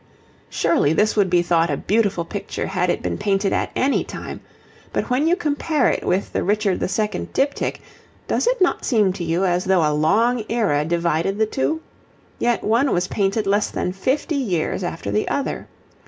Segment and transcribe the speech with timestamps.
[0.49, 4.39] Surely this would be thought a beautiful picture had it been painted at any time,
[4.91, 6.87] but when you compare it with the Richard II.
[7.33, 7.75] diptych
[8.27, 11.81] does it not seem to you as though a long era divided the two?
[12.39, 15.67] Yet one was painted less than fifty years after the other.